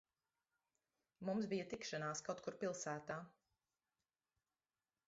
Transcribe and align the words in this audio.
Mums 1.29 1.49
bija 1.51 1.67
tikšanās 1.75 2.25
kaut 2.29 2.43
kur 2.47 2.59
pilsētā. 2.65 3.19